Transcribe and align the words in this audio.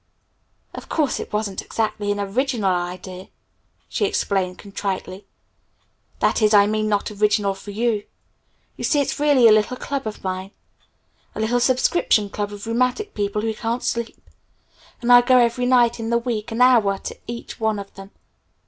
"Of 0.73 0.89
course 0.89 1.19
it 1.19 1.31
wasn't 1.31 1.61
exactly 1.61 2.11
an 2.11 2.19
original 2.19 2.71
idea," 2.73 3.27
she 3.87 4.05
explained 4.05 4.57
contritely. 4.57 5.27
"That 6.21 6.41
is, 6.41 6.55
I 6.55 6.65
mean 6.65 6.89
not 6.89 7.11
original 7.11 7.53
for 7.53 7.69
you. 7.69 8.05
You 8.77 8.83
see, 8.83 8.99
it's 8.99 9.19
really 9.19 9.47
a 9.47 9.51
little 9.51 9.77
club 9.77 10.07
of 10.07 10.23
mine 10.23 10.49
a 11.35 11.39
little 11.39 11.59
subscription 11.59 12.31
club 12.31 12.51
of 12.51 12.65
rheumatic 12.65 13.13
people 13.13 13.43
who 13.43 13.53
can't 13.53 13.83
sleep; 13.83 14.19
and 15.03 15.11
I 15.13 15.21
go 15.21 15.37
every 15.37 15.67
night 15.67 15.99
in 15.99 16.09
the 16.09 16.17
week, 16.17 16.51
an 16.51 16.61
hour 16.61 16.97
to 16.97 17.17
each 17.27 17.59
one 17.59 17.77
of 17.77 17.93
them. 17.93 18.09